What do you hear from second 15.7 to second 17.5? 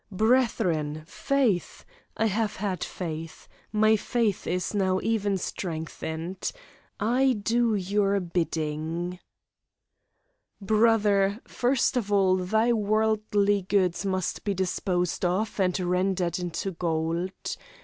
rendered into gold.